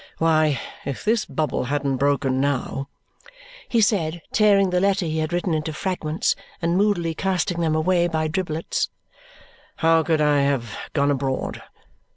[0.17, 2.89] Why, if this bubble hadn't broken now,"
[3.69, 8.07] he said, tearing the letter he had written into fragments and moodily casting them away,
[8.07, 8.89] by driblets,
[9.75, 11.61] "how could I have gone abroad?